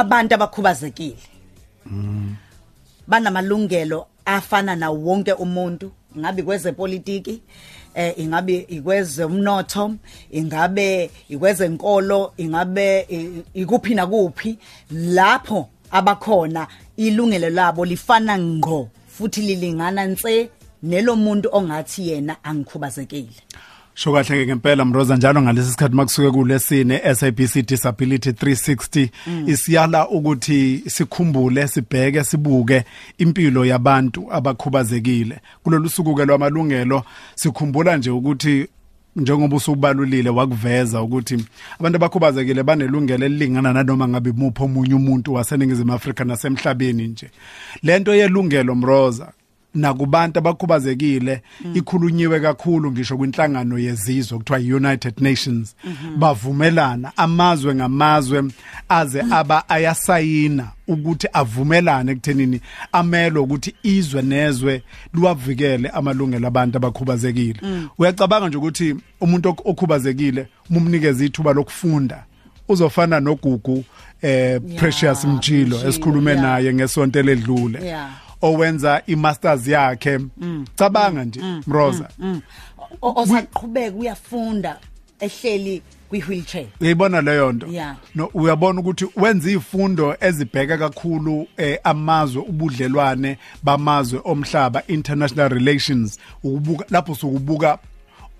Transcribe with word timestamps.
abantu 0.00 0.34
abakhubazekile. 0.34 1.16
Banamalungelo 3.06 4.06
afana 4.24 4.76
na 4.76 4.90
wonke 4.90 5.32
umuntu. 5.32 5.92
Ngabe 6.18 6.42
kwezepolitiki 6.42 7.42
eh 7.94 8.14
ingabe 8.18 8.66
ikweze 8.68 9.24
umnotho 9.24 9.94
ingabe 10.30 11.10
ikweze 11.28 11.66
inkolo 11.66 12.32
ingabe 12.36 13.06
ikuphi 13.54 13.94
nakuphi. 13.94 14.58
Lapho 14.90 15.68
abakhona 15.90 16.66
ilungelo 16.96 17.50
labo 17.50 17.84
lifana 17.84 18.38
ngqo 18.38 18.88
futhi 19.08 19.40
lilingana 19.40 20.04
nse 20.04 20.50
nelomuntu 20.82 21.48
ongathi 21.52 22.08
yena 22.08 22.44
angikhubazekile. 22.44 23.36
Sho 24.00 24.12
kahle 24.12 24.24
ke 24.24 24.46
ngempela 24.46 24.84
Mroza 24.84 25.16
njalo 25.16 25.42
ngalesi 25.42 25.70
sikhathi 25.70 25.94
makusuke 25.94 26.30
kulesine 26.30 27.14
SABC 27.14 27.66
Disability 27.66 28.30
360 28.30 29.08
isiyala 29.46 30.08
ukuthi 30.08 30.82
sikhumbule 30.86 31.68
sibheke 31.68 32.24
sibuke 32.24 32.84
impilo 33.18 33.64
yabantu 33.64 34.32
abakhubazekile. 34.32 35.40
Kulolu 35.62 35.88
suku 35.88 36.14
ke 36.14 36.24
lwamalungelo 36.24 37.04
sikhumbula 37.34 37.96
nje 37.96 38.10
ukuthi 38.10 38.66
njengoba 39.16 39.56
usubalulile 39.56 40.30
wakuveza 40.30 41.02
ukuthi 41.02 41.44
abantu 41.80 41.96
abakhubazekile 41.96 42.62
banelungelo 42.62 43.26
elilingana 43.26 43.72
nanoma 43.72 44.08
ngabe 44.08 44.32
mupho 44.32 44.64
omunye 44.64 44.94
umuntu 44.94 45.34
waseningizimu 45.34 45.92
Afrika 45.92 46.24
nasemhlabeni 46.24 47.08
nje. 47.08 47.30
Lento 47.82 48.14
yelungelo 48.14 48.74
Mroza 48.74 49.32
nakubantu 49.74 50.38
abakhubazekile 50.38 51.42
ikhulunyiwe 51.74 52.40
kakhulu 52.40 52.90
ngisho 52.92 53.16
kwinhlangano 53.16 53.78
yezizwe 53.78 54.38
kuthiwa 54.38 54.58
United 54.58 55.14
Nations. 55.20 55.74
Bavumelana 56.18 57.12
amazwe 57.16 57.74
ngamazwe 57.74 58.44
aze 58.88 59.24
aba 59.30 59.68
ayasayina 59.68 60.68
ukuthi 60.88 61.28
avumelane 61.32 62.12
ekuthenini 62.12 62.60
amelo 62.92 63.42
ukuthi 63.42 63.74
izwe 63.82 64.22
nezwe 64.22 64.82
luwavikele 65.14 65.88
amalungelo 65.88 66.48
abantu 66.48 66.76
abakhubazekile. 66.76 67.60
Uyacabanga 67.98 68.48
nje 68.48 68.56
ukuthi 68.56 68.96
umuntu 69.20 69.48
ok- 69.48 69.62
okhubazekile 69.64 70.46
umumnikeza 70.70 71.24
ithuba 71.24 71.52
lokufunda? 71.52 72.24
Uzofana 72.68 73.20
nogugu 73.20 73.84
eh 74.22 74.60
Precious 74.76 75.24
Mjilo 75.24 75.66
Mjilo, 75.76 75.88
esikhulume 75.88 76.30
yeah. 76.30 76.42
naye 76.42 76.74
ngesonto 76.74 77.22
ledlule 77.22 77.78
Yeah. 77.84 78.10
Owenza 78.42 79.02
imasters 79.06 79.68
yakhe. 79.68 80.18
Cabanga 80.76 81.24
nje 81.24 81.40
Mroza. 81.66 82.08
O- 83.02 83.12
osaqhubeka 83.22 83.96
uyafunda 83.96 84.78
ehleli 85.20 85.82
kwi-wheelchair. 86.08 86.66
Uyayibona 86.80 87.20
leyo 87.20 87.52
nto? 87.52 87.66
Yeah. 87.66 87.96
no 88.14 88.30
uyabona 88.34 88.80
ukuthi 88.80 89.06
wenza 89.16 89.48
izifundo 89.50 90.16
ezibheka 90.20 90.78
kakhulu 90.78 91.46
eh, 91.56 91.78
amazwe 91.84 92.42
ubudlelwane 92.42 93.38
bamazwe 93.62 94.20
omhlaba 94.24 94.82
international 94.86 95.48
relations 95.48 96.18
ukubuka 96.42 96.84
lapho 96.90 97.14
sokubuka 97.14 97.78
i- 97.78 97.89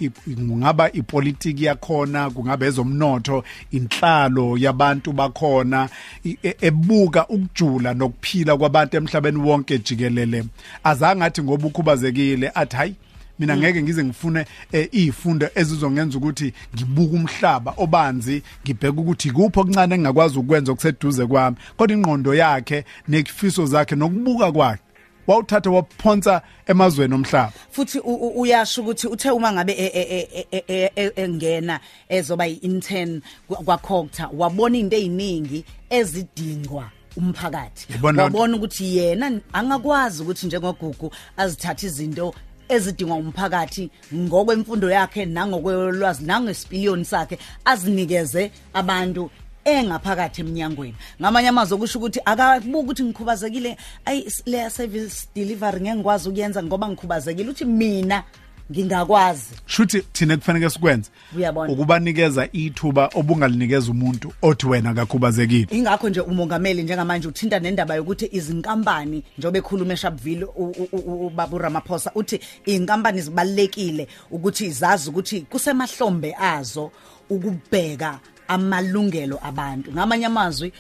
kungaba 0.09 0.93
ipolitiki 0.93 1.65
yakhona 1.65 2.31
kungaba 2.31 2.67
ezomnotho 2.67 3.45
inhlalo 3.73 4.59
yabantu 4.59 5.13
bakhona 5.13 5.89
i- 6.25 6.39
e- 6.43 6.57
ebuka 6.61 7.29
ukujula 7.29 7.95
nokuphila 7.95 8.57
kwabantu 8.57 8.97
emhlabeni 8.97 9.39
wonke 9.39 9.79
jikelele. 9.79 10.45
Azange 10.85 11.25
athi 11.25 11.43
ngoba 11.43 11.67
ukhubazekile 11.67 12.51
athi 12.55 12.77
hayi 12.77 12.95
mina 13.39 13.57
ngeke 13.57 13.83
ngize 13.83 14.05
ngifune 14.05 14.45
eh, 14.73 14.89
izifundo 14.93 15.49
ezizongenza 15.55 16.19
ukuthi 16.19 16.53
ngibuke 16.75 17.17
umhlaba 17.17 17.75
obanzi 17.77 18.43
ngibheke 18.65 19.01
ukuthi 19.01 19.31
kupho 19.31 19.61
okuncane 19.61 19.95
engakwazi 19.95 20.39
ukwenza 20.39 20.73
okuseduze 20.73 21.27
kwami. 21.27 21.57
Kodwa 21.77 21.97
ingqondo 21.97 22.35
yakhe 22.35 22.85
nefiso 23.09 23.67
zakhe 23.67 23.97
nokubuka 23.97 24.53
kwakhe 24.53 24.83
wawuthatha 25.27 25.71
waphonsa 25.71 26.43
emazweni 26.67 27.15
omhlaba. 27.15 27.53
Futhi 27.71 27.99
u- 27.99 28.15
u- 28.15 28.41
uyasho 28.41 28.83
ukuthi 28.83 29.07
uthe 29.09 29.31
uma 29.31 29.53
ngabe 29.53 29.73
e- 29.73 29.93
e- 29.95 30.29
e- 30.35 30.47
e- 30.53 30.65
e- 30.69 30.91
e- 30.97 31.13
engena 31.17 31.81
ezoba 32.09 32.47
yi-intern 32.47 33.21
kwa- 33.49 33.63
kwaCocta 33.65 34.31
wabona 34.33 34.79
into 34.79 34.97
eziningi 34.97 35.65
ezidingwa 35.91 36.91
umphakathi. 37.17 37.87
Yabona- 37.93 38.23
wabona 38.23 38.57
ukuthi 38.57 38.97
yena 38.97 39.41
angakwazi 39.53 40.23
ukuthi 40.23 40.47
njengogugu 40.47 41.13
azithathe 41.37 41.87
izinto 41.87 42.35
ezidingwa 42.69 43.17
umphakathi 43.17 43.91
ngokwemfundo 44.15 44.91
yakhe 44.91 45.27
nangokwelwazi 45.27 46.25
nangesipiliyoni 46.25 47.05
sakhe 47.05 47.39
azinikeze 47.65 48.51
abantu 48.75 49.31
engaphakathi 49.65 50.41
eminyangweni 50.41 50.95
ngamanye 51.21 51.49
amazwi 51.49 51.75
okusho 51.75 51.99
ukuthi 51.99 52.21
akabuka 52.25 52.79
ukuthi 52.79 53.03
ngikhubazekile 53.05 53.77
ayi 54.05 54.25
s- 54.27 54.43
leya 54.47 54.71
service 54.71 55.27
delivery 55.35 55.81
ngeke 55.81 55.95
ngikwazi 55.95 56.29
ukuyenza 56.29 56.63
ngoba 56.63 56.89
ngikhubazekile 56.89 57.51
uthi 57.51 57.65
mina 57.65 58.25
ngingakwazi. 58.73 59.47
Shuthi 59.67 60.01
thina 60.13 60.37
kufanele 60.37 60.71
sikwenze? 60.71 61.11
Uyabona. 61.37 61.73
ukubanikeza 61.73 62.49
ithuba 62.53 63.11
obungalinikeza 63.15 63.91
umuntu 63.91 64.33
othi 64.43 64.67
wena 64.67 64.91
akakhubazekile. 64.91 65.67
Ingakho 65.71 66.09
nje 66.09 66.21
umongameli 66.21 66.83
njengamanje 66.83 67.29
uthinta 67.29 67.59
nendaba 67.59 67.95
yokuthi 67.95 68.29
izinkampani 68.33 69.23
njengoba 69.39 69.59
ekhuluma 69.59 69.93
eSharpeville 69.93 70.45
u- 70.45 70.75
u- 70.79 70.89
u- 70.93 71.27
ubaba 71.27 71.57
uRamaphosa 71.57 72.11
uthi 72.15 72.41
inkampani 72.67 73.21
zibalekile 73.21 74.09
ukuthi 74.31 74.71
zazi 74.71 75.11
ukuthi 75.11 75.41
kusemahlombe 75.41 76.35
azo 76.41 76.91
ukubheka 77.31 78.19
amalungelo 78.51 79.39
abantu. 79.43 79.93
Ngamanye 79.93 80.27
amazwi 80.27 80.73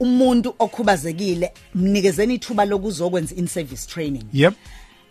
umuntu 0.00 0.54
okhubazekile 0.58 1.52
mnikezeni 1.74 2.34
ithuba 2.34 2.64
lokuzokwenza 2.64 3.34
in 3.34 3.46
service 3.46 3.86
training. 3.86 4.24
Yep. 4.32 4.54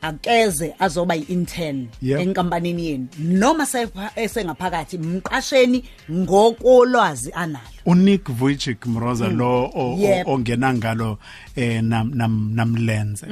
Akeze 0.01 0.73
azoba 0.79 1.15
yi-intern 1.15 1.87
Yep. 2.01 2.19
enkampanini 2.19 2.85
yenu. 2.87 3.07
Noma 3.19 3.63
sepha- 3.65 4.11
esengaphakathi 4.15 4.97
mqasheni 4.97 5.83
ngokolwazi 6.11 7.31
analo. 7.33 7.65
uNick 7.85 8.29
Vujicic 8.31 8.85
Mroza 8.85 9.27
lo 9.27 9.63
o- 9.63 9.71
o- 9.75 9.97
Yep. 9.99 10.27
ongena 10.27 10.73
ngalo 10.73 11.17
eh 11.55 11.81
nam 11.83 12.11
nam 12.15 12.51
namlenze. 12.55 13.25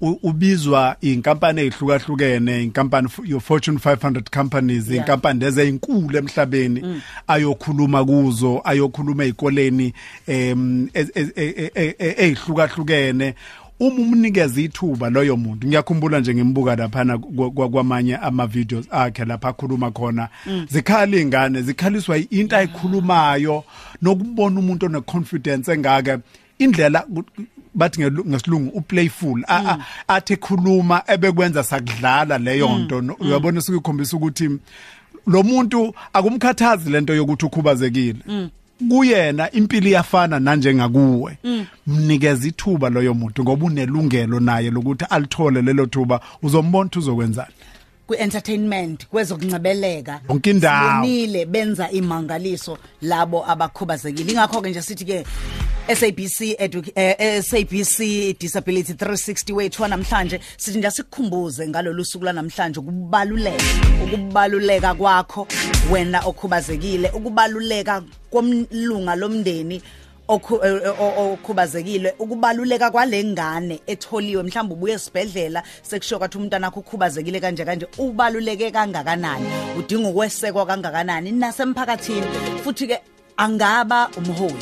U- 0.00 0.18
ubizwa 0.22 0.96
inkampani 1.00 1.60
ezihlukahlukene 1.60 2.62
inkampani 2.64 3.06
f- 3.08 3.22
yo 3.24 3.40
Fortune 3.40 3.78
500 3.78 4.30
companies 4.30 4.86
Yeah. 4.88 4.96
inkampani 4.98 5.40
lezi 5.40 5.60
ezinkulu 5.60 6.16
emhlabeni 6.18 7.00
ayokhuluma 7.26 8.04
kuzo 8.04 8.60
ayokhuluma 8.64 9.24
ezikoleni 9.24 9.92
em 10.26 10.86
ez- 10.94 11.10
ez- 11.14 11.32
e- 11.36 11.54
e- 11.56 11.70
e- 11.74 11.94
e- 11.98 12.14
ezihlukahlukene 12.28 13.34
uma 13.80 14.00
umnikeza 14.02 14.60
ithuba 14.60 15.10
loyo 15.10 15.36
muntu 15.36 15.66
ngiyakhumbula 15.66 16.20
nje 16.20 16.34
ngimbuka 16.34 16.76
laphana 16.76 17.18
kwa- 17.18 17.50
kwa- 17.50 17.68
kwamanye 17.68 18.16
ama 18.16 18.46
videos 18.46 18.86
akhe 18.90 19.24
lapha 19.24 19.48
akhuluma 19.48 19.90
khona. 19.90 20.28
Zikhala 20.68 21.16
izingane 21.16 21.62
zikhaliswa 21.62 22.16
into 22.18 22.56
ayikhulumayo 22.56 23.64
nokubona 24.02 24.60
umuntu 24.60 24.86
one 24.86 25.00
confidence 25.00 25.72
engaka. 25.72 26.20
Indlela 26.58 27.00
ku- 27.00 27.24
bathi 27.74 28.00
ngelu- 28.00 28.24
ngesilungu 28.28 28.70
uplayful 28.78 29.44
a- 29.46 29.56
a- 29.70 29.78
athi 30.08 30.36
khuluma 30.36 31.02
ebekwenza 31.06 31.62
sakudlala 31.62 32.38
leyo 32.38 32.78
nto. 32.78 33.00
No- 33.00 33.16
uyabona 33.20 33.60
sikukhombisa 33.60 34.16
ukuthi 34.16 34.58
lo 35.26 35.42
muntu 35.42 35.94
akumkhathazi 36.12 36.90
lento 36.90 37.14
yokuthi 37.14 37.46
ukhubazekile. 37.46 38.50
Kuyena 38.90 39.50
impilo 39.52 39.88
iyafana 39.88 40.40
nanjengakuwe. 40.40 41.38
Mnikeza 41.86 42.48
ithuba 42.48 42.90
loyo 42.90 43.14
muntu 43.14 43.42
ngoba 43.42 43.66
unelungelo 43.66 44.40
naye 44.40 44.70
lokuthi 44.70 45.04
alithole 45.10 45.62
lelo 45.62 45.86
thuba. 45.86 46.20
Uzombona 46.42 46.84
ukuthi 46.86 46.98
uzokwenzani? 46.98 47.54
Kwi-entertainment 48.06 49.06
kwezokuncebeleka 49.06 50.20
Yonke 50.28 50.50
indawo. 50.50 50.90
sibonile 50.90 51.46
benza 51.46 51.90
imangaliso 51.90 52.78
labo 53.02 53.50
abakhubazekile. 53.50 54.32
Ingakho-ke 54.32 54.70
nje 54.70 54.82
sithi-ke 54.82 55.24
SABC 55.88 56.56
edu- 56.58 56.92
eh, 56.94 57.42
SABC 57.42 57.98
Disability 58.40 58.92
360 58.92 59.52
wethu 59.52 59.86
namhlanje 59.86 60.40
sithi 60.56 60.78
nje 60.78 60.90
sikukhumbuze 60.90 61.68
ngalolu 61.68 62.04
suku 62.04 62.24
lanamhlanje 62.24 62.80
ukubaluleka 62.80 63.64
ukubaluleka 64.04 64.94
kwakho 64.94 65.46
wena 65.92 66.20
okhubazekile 66.20 67.10
ukubaluleka 67.10 68.02
komlunga 68.30 69.14
lomndeni 69.16 69.82
eh, 70.28 70.40
eh, 70.64 71.00
okhubazekile 71.18 72.14
ukubaluleka 72.18 72.90
kwalengane 72.90 73.80
etholiwe 73.86 74.42
mhlawumbe 74.42 74.74
ubuye 74.74 74.94
esibhedlela 74.94 75.62
sekushiwo 75.82 76.18
kwathi 76.18 76.38
umntwana 76.38 76.66
akho 76.66 76.80
ukhubazekile 76.80 77.40
kanje 77.40 77.64
kanje 77.64 77.86
ubaluleke 77.98 78.70
kangakanani? 78.70 79.46
Udinga 79.78 80.08
ukwesekwa 80.08 80.66
kangakanani? 80.66 81.32
Nasemphakathini. 81.32 82.26
Futhi 82.64 82.86
ke 82.86 82.98
angaba 83.36 84.10
umholi. 84.16 84.54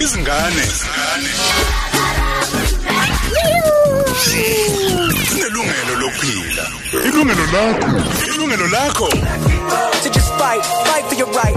Izingane. 0.00 0.66
Zinelungelo 5.28 5.94
lokuphila. 6.00 6.64
Ilungelo 7.06 7.46
lakho. 7.52 7.88
Ilungelo 8.34 8.66
lakho. 8.68 9.08
To 10.02 10.08
just 10.10 10.30
fight, 10.38 10.62
fight 10.86 11.04
for 11.08 11.14
your 11.14 11.28
right, 11.32 11.56